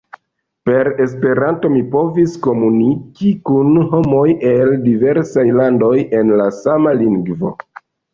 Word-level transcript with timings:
Per 0.67 0.87
Esperanto 1.03 1.69
mi 1.73 1.81
povis 1.95 2.31
komuniki 2.47 3.33
kun 3.49 3.77
homoj 3.91 4.23
el 4.53 4.73
diversaj 4.87 5.45
landoj 5.59 5.91
en 6.21 6.33
la 6.41 6.49
sama 6.61 6.95
lingvo. 7.03 7.53